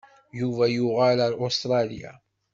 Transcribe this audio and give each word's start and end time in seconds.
Yuba 0.39 0.65
yuɣal 0.75 1.19
ar 1.25 1.33
Ustṛalya. 1.45 2.11